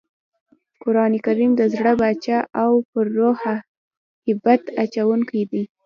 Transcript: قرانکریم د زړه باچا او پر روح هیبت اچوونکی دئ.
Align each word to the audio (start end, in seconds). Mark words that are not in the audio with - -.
قرانکریم 0.81 1.51
د 1.57 1.61
زړه 1.73 1.93
باچا 2.01 2.39
او 2.63 2.71
پر 2.89 3.05
روح 3.17 3.39
هیبت 4.25 4.61
اچوونکی 4.83 5.41
دئ. 5.51 5.63